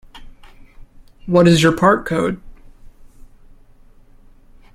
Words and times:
What 1.27 1.47
is 1.47 1.61
your 1.61 1.77
part 1.77 2.07
code? 2.07 2.41